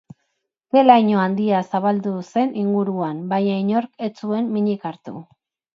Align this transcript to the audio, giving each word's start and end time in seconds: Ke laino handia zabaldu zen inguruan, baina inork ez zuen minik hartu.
Ke 0.75 0.81
laino 0.85 1.19
handia 1.23 1.59
zabaldu 1.73 2.15
zen 2.31 2.57
inguruan, 2.63 3.23
baina 3.35 3.63
inork 3.67 4.05
ez 4.09 4.13
zuen 4.25 4.53
minik 4.59 4.91
hartu. 4.93 5.21